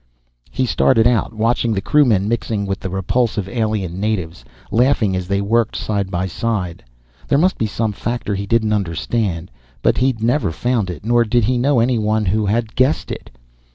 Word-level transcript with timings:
He 0.49 0.65
stared 0.65 1.05
out, 1.05 1.31
watching 1.31 1.73
the 1.73 1.79
crewmen 1.79 2.27
mixing 2.27 2.65
with 2.65 2.79
the 2.79 2.89
repulsive 2.89 3.47
alien 3.47 3.99
natives, 3.99 4.43
laughing 4.71 5.15
as 5.15 5.27
they 5.27 5.41
worked 5.41 5.75
side 5.75 6.09
by 6.09 6.25
side. 6.25 6.83
There 7.27 7.37
must 7.37 7.55
be 7.59 7.67
some 7.67 7.91
factor 7.91 8.33
he 8.33 8.47
didn't 8.47 8.73
understand, 8.73 9.51
but 9.83 9.97
he'd 9.99 10.23
never 10.23 10.51
found 10.51 10.89
it 10.89 11.05
nor 11.05 11.23
did 11.23 11.43
he 11.43 11.59
know 11.59 11.79
anyone 11.79 12.25
who 12.25 12.47
had 12.47 12.73
guessed 12.75 13.11
it. 13.11 13.29